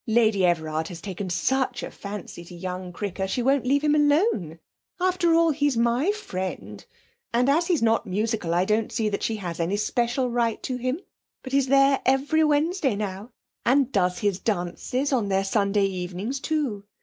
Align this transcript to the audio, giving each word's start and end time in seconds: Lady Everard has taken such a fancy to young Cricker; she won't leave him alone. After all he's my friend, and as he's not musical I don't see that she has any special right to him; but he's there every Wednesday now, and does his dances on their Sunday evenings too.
Lady 0.07 0.43
Everard 0.43 0.87
has 0.87 0.99
taken 0.99 1.29
such 1.29 1.83
a 1.83 1.91
fancy 1.91 2.43
to 2.45 2.55
young 2.55 2.91
Cricker; 2.91 3.27
she 3.27 3.43
won't 3.43 3.67
leave 3.67 3.83
him 3.83 3.93
alone. 3.93 4.57
After 4.99 5.35
all 5.35 5.51
he's 5.51 5.77
my 5.77 6.11
friend, 6.11 6.83
and 7.31 7.47
as 7.47 7.67
he's 7.67 7.83
not 7.83 8.07
musical 8.07 8.51
I 8.55 8.65
don't 8.65 8.91
see 8.91 9.09
that 9.09 9.21
she 9.21 9.35
has 9.35 9.59
any 9.59 9.77
special 9.77 10.31
right 10.31 10.63
to 10.63 10.77
him; 10.77 11.01
but 11.43 11.53
he's 11.53 11.67
there 11.67 12.01
every 12.03 12.43
Wednesday 12.43 12.95
now, 12.95 13.29
and 13.63 13.91
does 13.91 14.17
his 14.17 14.39
dances 14.39 15.13
on 15.13 15.29
their 15.29 15.43
Sunday 15.45 15.85
evenings 15.85 16.39
too. 16.39 16.83